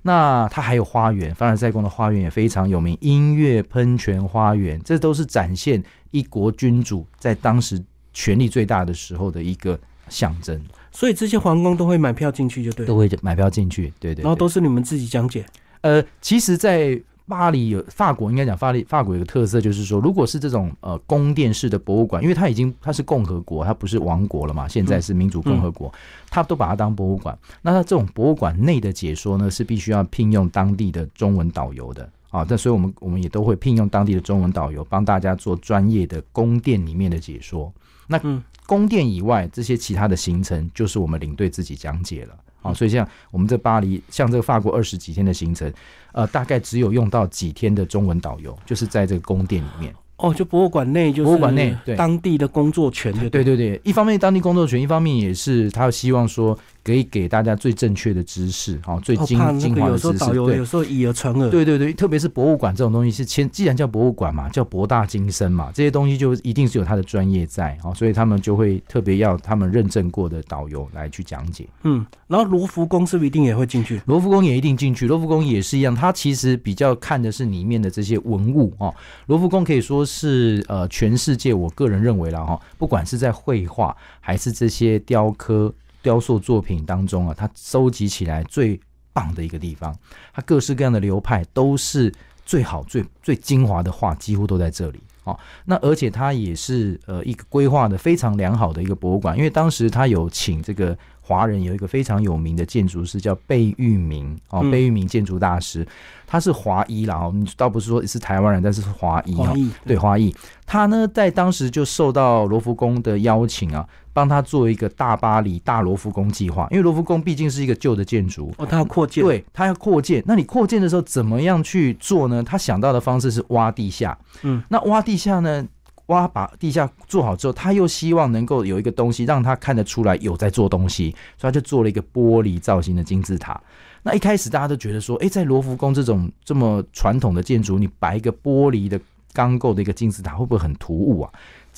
[0.02, 9.78] 那它还有花园，凡尔赛宫的花园也非常有名，音乐喷泉花园，这都是展现一国君主在当时权力最大的时候的一个。
[10.08, 14.24] 象征，所以这些皇宫都会买票进去，就对，都会买票进去，对对。
[14.24, 15.46] 然后都是你们自己讲解。
[15.82, 17.00] 呃，其实，在
[17.30, 25.90] 巴黎有法国，应该讲法黎法国有个特色，就是说，如果是这种呃宫殿式的博物馆，因为它已经它是共和国，它不是王国了嘛，现在是民主共和国，
[26.28, 27.38] 它都把它当博物馆。
[27.62, 32.44] 那它这种博物馆内的解说呢，是必须要聘用当地的中文导游的啊。
[32.46, 37.72] 但所以我们我们也都会聘用当地的中文导游，帮大家做专业的宫殿里面的解说。
[38.06, 38.42] 那嗯。
[38.66, 42.72] 宫殿以外，这些其他的行程就是我们领队自己讲解了啊。
[42.74, 45.72] 所以像我们这巴黎，像这个法国二十几天的行程，
[46.12, 49.94] 呃，大概只有用到几天的中文导游，就是在这个宫殿里面。
[50.16, 53.80] 哦，就博物馆内，就是博物馆内当地的工作权，对对对。
[53.84, 56.58] 一方面当地工作权，一方面也是他希望说。
[56.82, 60.30] 可以给大家最正确的知识，哈，最精精华的知识。
[60.30, 61.50] 对，有时候以讹传讹。
[61.50, 71.68] 对对对，特别是博物馆这种东西，是先既然叫博物馆嘛，叫博大精深嘛，这些东西就一定是有它的专业在，哈，所以他们就会特别要他们认证过的导游来去讲解。
[71.82, 74.00] 嗯，然后罗浮宫是不是一定也会进去？
[74.06, 78.94] 罗浮宫也一定进去，罗浮宫也是一样，它其实比较看的是里面的这些文物哦。
[79.26, 85.72] 罗浮宫可以说是呃，全世界我个人认为了哈，不管是在绘画还是这些雕刻。
[86.02, 88.80] 雕塑作品当中啊，它收集起来最
[89.12, 89.94] 棒的一个地方，
[90.32, 92.12] 它各式各样的流派都是
[92.44, 95.00] 最好、最最精华的画，几乎都在这里。
[95.24, 100.96] 哦，那而且它也是呃一个规划的非常良好的一个博物馆，因为当时他有请这个。
[101.22, 105.86] 华人有一个非常有名的建筑师叫贝聿铭哦，贝聿铭建筑大师，
[106.26, 110.34] 他是华裔啦哦，你倒不是说是台湾人，但是是华裔哦，对华裔。
[110.66, 120.22] 他呢在当时就受到罗浮宫的邀请啊，帮他做一个大巴黎大罗浮宫计划，因为罗浮宫毕竟是一个旧的建筑哦，他要扩建，对他要扩建。
[120.26, 122.42] 那你扩建的时候怎么样去做呢？
[122.42, 125.66] 他想到的方式是挖地下，嗯，那挖地下呢？
[126.06, 133.60] 挖把地下做好之后，他又希望能够有一个东西让他看得出来有在做东西，所以他就做了一个玻璃造型的金字塔。
[134.02, 139.00] 那一开始大家都觉得说，哎，在罗浮宫这种这么传统的建筑，你摆一个玻璃的
[139.32, 141.30] 钢构的一个金字塔，会不会很突兀啊？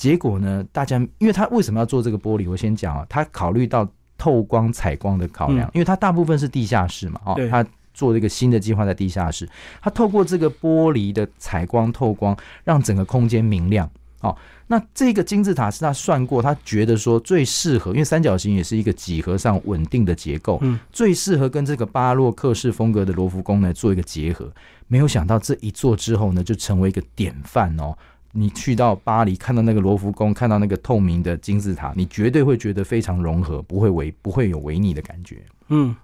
[0.03, 2.49] 结果呢，大家因为他为什么要做这个玻璃？
[2.49, 3.87] 我先讲啊，他考虑到
[4.17, 9.47] 透光采光的考量，因为它大部分是地下室嘛，哦，他做了一个新的计划在地下室，
[9.81, 12.35] 他透过这个玻璃的采光透光，
[12.65, 13.89] 让整个空间明亮。
[14.19, 14.35] 哦，
[14.67, 24.51] 那这个金字塔是他算过，他觉得说最适合，因为三角形也是一个几何上稳定的结构，嗯，最适合跟这个巴洛克式风格的罗浮宫呢做一个结合。
[24.87, 27.97] 没有想到这一做之后呢，就成为一个典范哦。
[28.33, 35.41] 你去到巴黎看到那个罗浮宫，看到那个透明的金字塔，你绝对会觉得非常融合，不会违不会有违逆的感觉。
[35.69, 35.95] 嗯。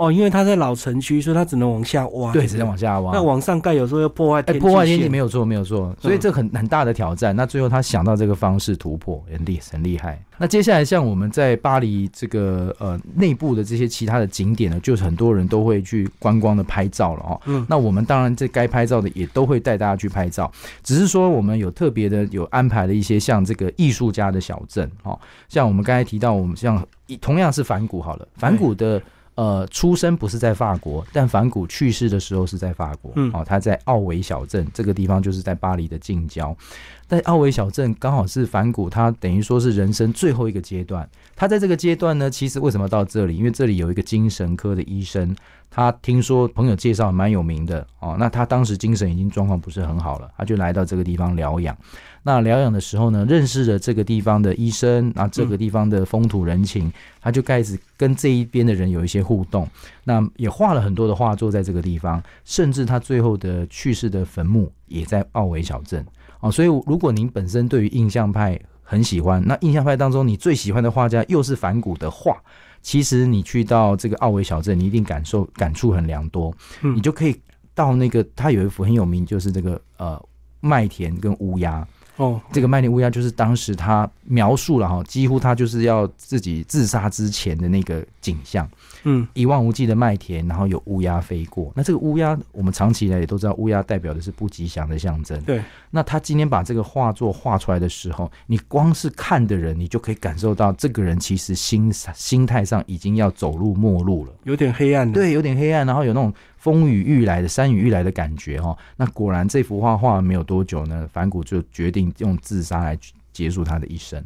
[0.00, 2.32] 哦，因为它在老城区，所以它只能往下挖。
[2.32, 3.12] 对，只能往下挖。
[3.12, 5.94] 那往上盖有时候要破坏，哎，破坏天气没有错，没有错。
[6.00, 7.36] 所以这很很大的挑战。
[7.36, 10.18] 那最后他想到这个方式突破，很厉很厉害。
[10.38, 17.40] 那接下来像我们在巴黎这个呃内部的这些其他的景点呢，就是很多人都会去观光的拍照了哦。
[17.44, 17.66] 嗯。
[17.68, 20.50] 那我们当然这该拍照的也都会带大家去拍照，
[20.82, 25.18] 只是说我们有特别的有安排了一些像这个艺术家的小镇哦，
[25.50, 26.82] 像我们刚才提到，我们像
[27.20, 28.98] 同样是反骨好了，反骨的。
[29.36, 33.12] 呃，出生不是在法国，但反骨去世的时候是在法国。
[33.16, 36.54] 嗯，哦，他在奥维小镇这个地方，就是在巴黎的近郊。
[37.10, 41.10] 在奥维小镇刚好是反骨，他等于说是人生最后一个阶段。
[41.34, 43.36] 他在这个阶段呢，其实为什么到这里？
[43.36, 45.34] 因为这里有一个精神科的医生，
[45.68, 48.14] 他听说朋友介绍蛮有名的哦。
[48.16, 51.76] 那他当时精神已经状况不是很好了，他就来到这个地方疗养。
[52.22, 59.68] 那疗养的时候呢，认识了这个地方的医生，那这个地方的风土人情，他就开始跟这一边的人有一些互动。
[60.04, 66.06] 那也画了很多的画作在这个地方，甚至他最后的去世的坟墓也在奥维小镇
[66.40, 66.50] 哦。
[66.50, 72.36] 所以，如果您本身对于印象派很喜欢，那印象派当中你最喜欢的画家又是反骨的画，
[72.82, 76.52] 其实你去到这个奥维小镇，你一定感受感触很良多。
[76.80, 77.40] 你就可以
[77.74, 80.20] 到那个他有一幅很有名，就是这个呃
[80.60, 81.86] 麦田跟乌鸦。
[82.16, 88.68] 哦，这个麦田乌鸦就是当时他描述了哈，几乎他就是要自己自杀之前的那个景象。
[89.04, 91.72] 嗯，一望无际的麦田，然后有乌鸦飞过。
[91.74, 95.40] 那这个乌鸦，我们长期以来也都知道，乌鸦代表的是不吉祥的象征。
[95.42, 95.62] 对。
[95.90, 105.10] 那他今天把这个画作画出来的时候，你光是看的人，你就可以感受到这个人其实心心态上已经要走入末路了，有点黑暗。
[105.10, 106.32] 对，有点黑暗，然后有那种。
[106.60, 112.98] 风雨欲来的山雨欲来的感觉哈，那果然这幅画画没有多久呢，反骨就决定用自杀来
[113.32, 114.22] 结束他的一生。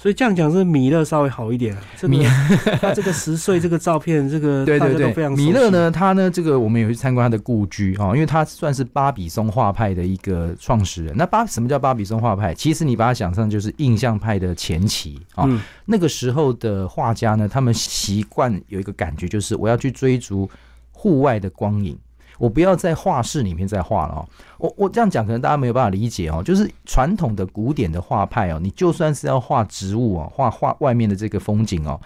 [0.00, 1.76] 所以这样讲是米勒稍微好一点。
[2.04, 2.24] 米
[2.80, 11.14] 他这个十岁这个照片，这个对对对，米勒呢，他呢，这个我们有去参观他的故居哈，因为他算是巴比松画派的一个创始人。
[11.14, 12.54] 那巴什么叫巴比松画派？
[12.54, 15.46] 其实你把它想象就是印象派的前期啊。
[15.84, 20.48] 那个时候的画家呢，他们习惯有一个感觉，就是我要去追逐。
[20.92, 21.96] 户外的光影，
[22.40, 24.28] 我不要在画室里面再画了哦。
[24.56, 26.42] 我我这样讲，可能大家没有办法理解哦。
[26.42, 32.00] 就是传统的古典的画派哦，你就算是要画植物哦，画画外面的这个风景哦，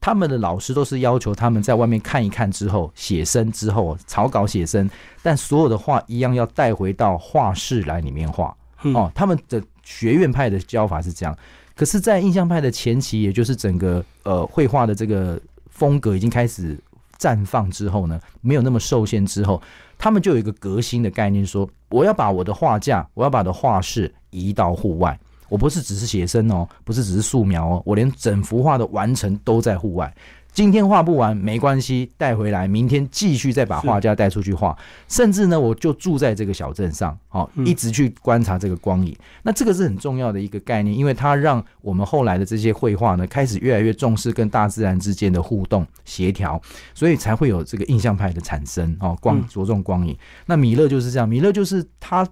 [0.00, 4.90] 他们的老师都是要求他们在外面看一看之后写生之后草稿写生，
[5.22, 9.08] 但所有的画一样要带回到画室来里面画哦。
[9.14, 11.38] 他们的学院派的教法是这样，
[11.76, 16.76] 可是，在印象派的前期，也就是整个呃绘画的这个风格已经开始。
[17.18, 19.60] 绽放之后呢，没有那么受限之后，
[19.98, 30.14] 他们就有一个革新的概念，说我要把我的画架，我要把的画室移到户外，我不是只是写生哦，不是只是素描哦，我连整幅画的完成都在户外。
[30.56, 34.74] 今天画不完没关系，带回来，明天继续再把画家带出去画。
[35.06, 39.14] 甚至呢，我就住在这个小镇上，好，一直去观察这个光影。
[39.42, 46.58] 那这个是很重要的一个概念，因为它让我们后来的这些绘画呢，开始越来越重视跟大自然之间的互动协调，
[46.94, 48.96] 所以才会有这个印象派的产生。
[48.98, 50.16] 哦，光着重光影。
[50.46, 52.26] 那米勒就是这样，米勒就是他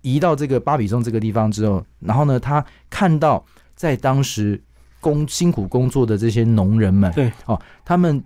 [0.00, 4.62] 移到这个巴比松这个地方之后，然后呢，他看到在当时。
[5.00, 8.22] 工辛苦工作的这些农人们，对哦，他们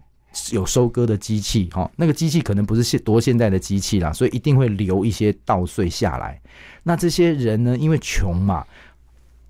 [0.52, 6.40] 有收割的机器，哈，那个机器可能不是现多现代的机器啦，所以一定会留一些稻穗下来。
[6.83, 8.64] 那这些人呢，因为穷嘛。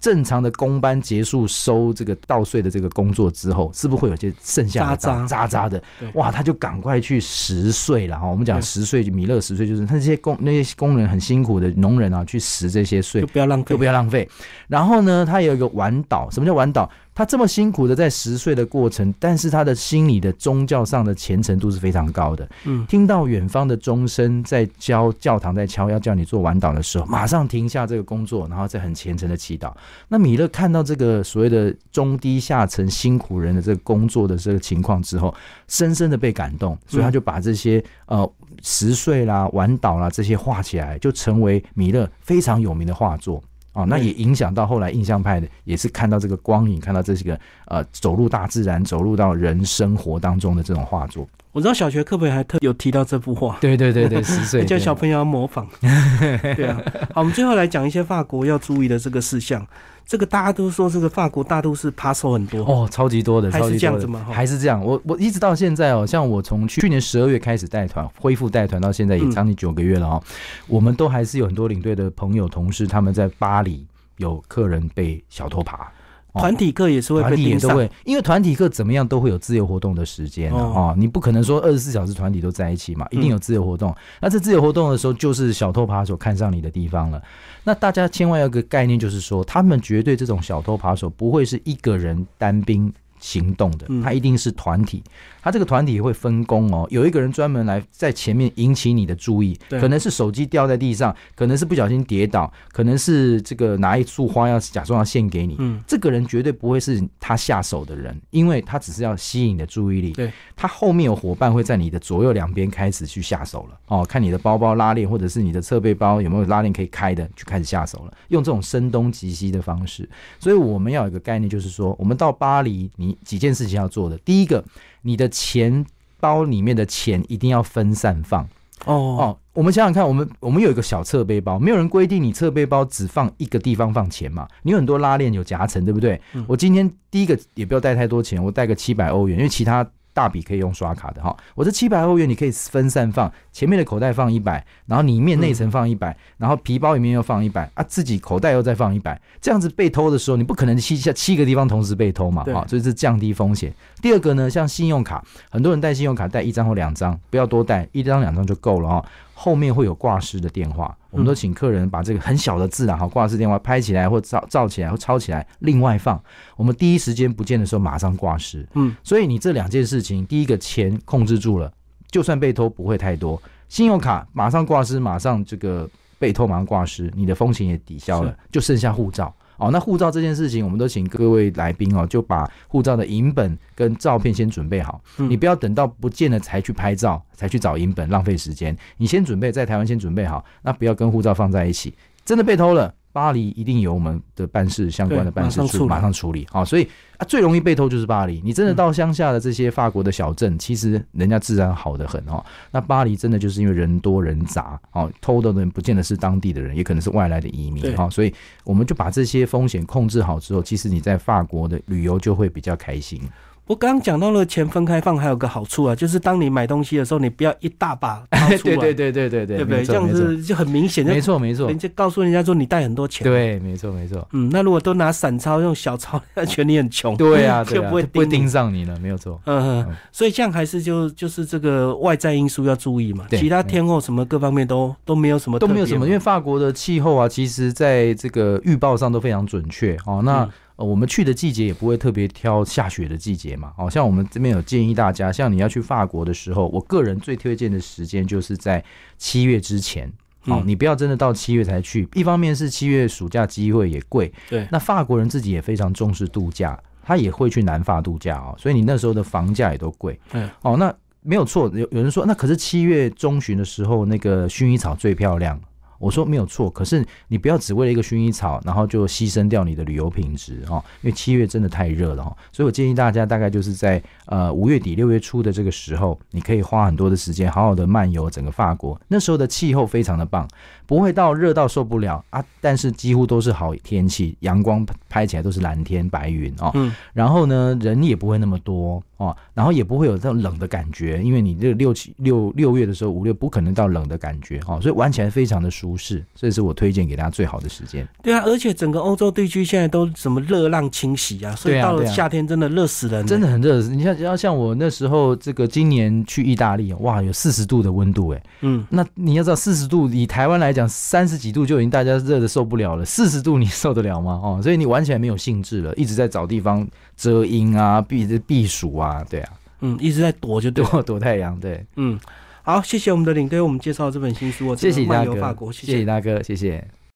[0.01, 5.83] 正常的工班结束收这个稻穗的这个工作之后，是不是会有些剩下的渣渣渣的？
[6.15, 8.27] 哇，他就赶快去拾穗了哈。
[8.27, 14.27] 我们讲拾穗，米勒拾穗就是他这些工那些工人很辛苦的农人啊，去拾这些穗，不要浪费，就不要浪费。
[14.69, 16.91] 然后呢，他有一个晚岛，什么叫晚岛？
[17.21, 22.49] 他这么辛苦的在十岁的过程，但是他的心理的宗教上的虔诚度是非常高的。
[22.65, 29.71] 嗯，听到远方的钟声在教教堂在敲，要叫你做晚祷的时候，马上停下这个工作，然后再很虔诚的祈祷。
[30.09, 35.35] 那米勒看到这个所谓的中低下层辛苦人的这个工作的这个情况之后，
[35.69, 38.27] 深深的被感动，所以他就把这些呃
[38.63, 43.43] 十岁啦、晚祷啦这些画起来，就成为米勒非常有名的画作。
[43.73, 51.29] 哦，那也影响到后来印象派的，也是看到这个光影，看到这些个呃，走入大自然，走入到人生活当中的这种画作。
[51.53, 55.67] 我知道小学课本还特有提到这幅画，对对对对，十岁 叫小朋友要模仿。
[55.81, 56.81] 对啊，
[57.15, 59.67] 好，我们最后来讲一些法国要注意的这个事项。
[60.11, 64.27] 这个大家都说这个法国大都市扒手很多哦，超级多的，还是这样子吗？
[64.29, 64.85] 还是这样？
[64.85, 70.23] 我我一直到现在哦，像我从去年十二月开始带团，恢复带团到现在也将近九个月了哦，
[70.67, 75.93] 我们都还是有很多领队的朋友同事，他们在巴黎有客人被小偷扒。
[76.35, 83.95] 团体课也是会团体也被盯上，都会，因为团体课怎么样都会有自由活动的时间啊、哦哦，你不可能说二十四小时团体都在一起嘛，一定有自由活动。
[84.21, 87.23] 那这自由活动的时候，就是小偷扒手看上你的地方了。
[87.65, 92.93] 那大家千万要有个概念，就是说，他们绝对这种小偷扒手不会是一个人单兵。
[93.23, 95.05] 行动的嗯，他一定是团体，
[95.43, 110.13] 他这个团体会分工哦，有一个人专门来在前面引起你的注意，对可能是手机掉在地上，可能是不小心跌倒，可能是这个拿一束花要假装要献给你，嗯，这个人绝对不会是他下手的人，因为他只是要吸引你的注意力。
[110.13, 113.79] 对，他后面有伙伴会在你的左右两边开始去下手了。
[113.87, 118.13] 哦，看你的包包拉链或者是你的侧背包有没有拉链可以开的，就开始下手了。
[118.29, 124.17] 用这种声东击西的方式，所以我们要有一个概念，就是说，我们到巴黎，你几件事情要做的。
[124.19, 124.65] 第一个，
[125.03, 125.87] 你的钱
[126.19, 128.47] 包里面的钱一定要分散放。
[128.87, 134.49] 哦，哦，我们想想看，我们我们有一个小侧背包，没有人规定你侧背包只放一个地方放钱嘛？
[134.63, 136.19] 你有很多拉链有夹层，对不对？
[136.33, 141.37] 嗯我今天第一个也不要带太多钱，我带个七百欧元，因为其他大笔可以用刷卡的哈。
[141.55, 153.73] 我这七百欧元你可以分散放，前面的口袋放一百，然后里面内层放一百、然后皮包里面又放一百啊，自己口袋又再放一百，这样子被偷的时候，你不可能七下七个地方同时被偷嘛，对哈，所以是降低风险。
[154.03, 159.05] 第二个呢，像信用卡，很多人带信用卡带一张或两张，不要多带，一张两张就够了哦。
[159.43, 166.23] 后面会有挂失的电话，我们都请客人把这个很小的字啊，哈，挂失电话拍起来或照照起来或抄起来，另外放。
[166.57, 168.69] 我们第一时间不见的时候马上挂失。
[168.75, 171.73] 嗯，所以你这两件事情，第一个钱控制住了，
[172.11, 173.41] 就算被偷不会太多。
[173.71, 175.89] 信用卡马上挂失，马上这个
[176.19, 179.35] 被偷马上挂失，你的风险也抵消了，就剩下护照。
[179.61, 185.01] 哦，那护照这件事情，我们都请各位来宾哦，就把护照的影本跟照片先准备好。
[185.19, 188.77] 嗯你不要等到不见了才去拍照，才去找影本，浪费时间。
[188.97, 191.95] 你先准备，在台湾先准备好，那不要跟护照放在一起。
[192.25, 196.47] 真的被偷了，巴黎一定有我们的办事相关的办事处马上处理马上处理。
[196.51, 196.89] 好、所以
[197.19, 198.41] 啊，最容易被偷就是巴黎。
[198.45, 202.45] 你真的到乡下的这些法国的小镇，其实人家治安好的很哦。
[202.71, 208.33] 那巴黎真的就是因为人多人杂，哦，偷的人不见得是当地的人，也可能是外来的移民对哈、所以
[208.65, 213.21] 我们就把这些风险控制好之后，其实你在法国的旅游就会比较开心。
[213.67, 219.85] 我刚刚讲到了钱分开放，还有个好处啊，就是当你买东西的时候，你不要一大把掏出来， 对对对对对对，对不对？
[219.85, 224.27] 这样子就很明显，就没错没错人，家告诉人家说你带很多钱，，对，没错没错。
[224.33, 229.41] 嗯，那如果都拿散钞用小钞，那觉得你很穷，对啊， 就啊，不会不会盯上你了，没有错。
[229.45, 240.21] 嗯嗯，所以这样还是就就是这个外在因素要注意嘛，其他天候什么各方面都都没有什么都没有什么，因为法国的气候啊，其实在这个预报上都非常准确哦。
[240.25, 240.51] 那、嗯
[240.81, 243.73] 呃我们去的季节也不会特别挑下雪的季节嘛。
[243.77, 248.83] 哦，像我们这边有建议大家，像你要去法国的时候，我个人最推荐的时间就是在
[249.19, 250.11] 七月之前。
[250.47, 252.09] 哦嗯，你不要真的到七月才去。
[252.15, 260.19] 一方面是七月暑假机会也贵，对那法国人自己也非常重视度假，他也会去南法度假哦，所以你那时候的房价也都贵。
[260.33, 265.61] 嗯，哦，那没有错，有有人说，那可是七月中旬的时候，那个薰衣草最漂亮。
[266.01, 270.83] 我说没有错，可是你不要只为了一个薰衣草，然后就牺牲掉你的旅游品质哦。
[271.03, 279.01] 因为七月真的太热了哈、所以我建议大家大概就是在呃五月底六月初的这个时候，你可以花很多的时间好好的漫游整个法国。
[279.09, 280.49] 那时候的气候非常的棒，
[280.91, 286.73] 不会到热到受不了啊，但是几乎都是好天气，阳光拍起来都是蓝天白云哦。
[286.75, 298.05] 嗯，然后呢，人也不会那么多哦，然后也不会有这种冷的感觉，因为你这个六七六六月的时候，五六不可能到冷的感觉哦，所以玩起来非常的舒适，这是我推荐给大家最好的时间。
[298.21, 314.41] 对啊，而且整个欧洲地区现在都什么热浪侵袭啊，所以到了夏天真的热死人了，真的很热，你像要像我那时候这个今年去意大利，哇，有四十度的温度哎，嗯，那你要知道四十度以台湾来讲，三十几度就已经大家热的受不了了，四十度你受得了吗？
[314.43, 321.85] 哦，所以你玩起来没有兴致了，一直在找地方遮阴啊、避避暑啊，对啊，嗯，一直在躲就躲 躲太阳，对。
[321.97, 322.19] 嗯，
[322.63, 327.00] 好，谢谢我们的领队，为我们介绍这本新书，哦谢谢大哥，谢谢大哥，谢谢。